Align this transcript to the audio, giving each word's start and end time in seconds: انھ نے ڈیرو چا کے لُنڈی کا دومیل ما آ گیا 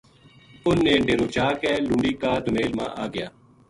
انھ 0.67 0.81
نے 0.85 0.93
ڈیرو 1.05 1.27
چا 1.35 1.47
کے 1.61 1.71
لُنڈی 1.85 2.11
کا 2.21 2.31
دومیل 2.45 2.71
ما 2.77 2.85
آ 3.03 3.05
گیا 3.13 3.27